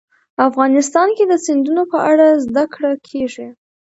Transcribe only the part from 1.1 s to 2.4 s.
کې د سیندونه په اړه